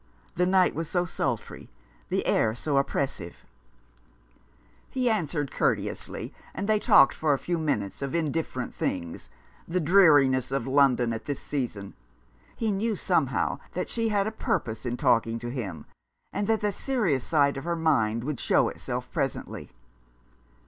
The 0.33 0.47
night 0.47 0.73
was 0.73 0.89
so 0.89 1.05
sultry, 1.05 1.69
the 2.09 2.25
air 2.25 2.55
so 2.55 2.77
oppressive! 2.77 3.45
He 4.89 5.11
answered 5.11 5.51
courteously, 5.51 6.33
and 6.55 6.67
they 6.67 6.79
talked 6.79 7.13
for 7.13 7.35
a 7.35 7.37
few 7.37 7.59
minutes 7.59 8.01
of 8.01 8.15
indifferent 8.15 8.73
things, 8.73 9.29
the 9.67 9.79
dreariness 9.79 10.51
of 10.51 10.65
London 10.65 11.13
at 11.13 11.25
this 11.25 11.39
season. 11.39 11.93
He 12.55 12.71
knew 12.71 12.95
somehow 12.95 13.59
that 13.75 13.89
she 13.89 14.09
had 14.09 14.25
a 14.25 14.31
purpose 14.31 14.87
in 14.87 14.97
talking 14.97 15.37
to 15.37 15.51
him, 15.51 15.85
and 16.33 16.47
that 16.47 16.61
the 16.61 16.71
serious 16.71 17.23
side 17.23 17.55
of 17.55 17.63
her 17.63 17.75
mind 17.75 18.23
would 18.23 18.39
show 18.39 18.69
itself 18.69 19.07
presently. 19.11 19.69